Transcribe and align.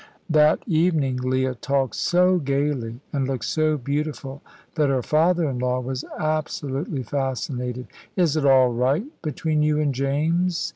That 0.31 0.63
evening 0.65 1.17
Leah 1.17 1.53
talked 1.53 1.93
so 1.95 2.39
gaily, 2.39 3.01
and 3.13 3.27
looked 3.27 3.45
so 3.45 3.77
beautiful, 3.77 4.41
that 4.73 4.89
her 4.89 5.03
father 5.03 5.47
in 5.47 5.59
law 5.59 5.79
was 5.79 6.03
absolutely 6.17 7.03
fascinated. 7.03 7.85
"Is 8.15 8.35
it 8.35 8.43
all 8.43 8.73
right 8.73 9.05
between 9.21 9.61
you 9.61 9.79
and 9.79 9.93
James?" 9.93 10.69